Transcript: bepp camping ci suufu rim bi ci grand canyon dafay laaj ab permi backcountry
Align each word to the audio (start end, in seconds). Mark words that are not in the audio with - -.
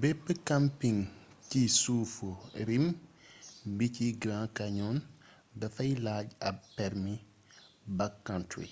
bepp 0.00 0.24
camping 0.48 1.00
ci 1.48 1.60
suufu 1.80 2.28
rim 2.68 2.84
bi 3.76 3.86
ci 3.94 4.06
grand 4.22 4.50
canyon 4.58 4.96
dafay 5.60 5.90
laaj 6.04 6.26
ab 6.48 6.56
permi 6.76 7.14
backcountry 7.96 8.68